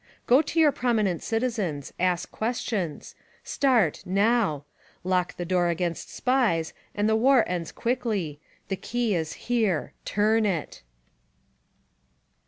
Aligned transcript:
Go 0.25 0.41
to 0.41 0.59
your 0.59 0.71
prominent 0.71 1.21
citizens; 1.21 1.93
ask 1.99 2.31
questions; 2.31 3.13
start— 3.43 4.01
NOW! 4.03 4.65
Lock 5.03 5.35
the 5.37 5.45
door 5.45 5.67
against 5.67 6.09
SPIES 6.11 6.73
and 6.95 7.07
the 7.07 7.15
war 7.15 7.43
ends 7.47 7.71
quickly. 7.71 8.39
Tihe 8.67 8.81
key 8.81 9.13
is 9.13 9.33
here— 9.33 9.93
turn 10.03 10.47
it! 10.47 10.81